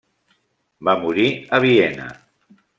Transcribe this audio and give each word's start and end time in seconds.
Va 0.89 0.95
morir 1.03 1.27
a 1.59 1.63
Viena. 1.69 2.11